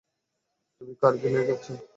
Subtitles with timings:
[0.81, 1.67] তুমি কার্গিলে যাচ্ছ।